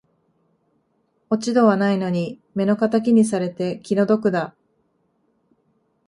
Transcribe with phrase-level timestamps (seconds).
[1.29, 4.55] 落ち度はないのに目の敵にされて気の毒だ